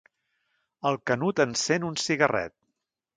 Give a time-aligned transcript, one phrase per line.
[0.91, 2.57] El Canut encén un cigarret.